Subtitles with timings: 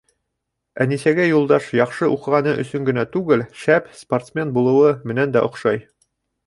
[0.85, 5.89] Әнисәгә Юлдаш яҡшы уҡығаны өсөн генә түгел, шәп спортсмен булыуы менән дә оҡшай.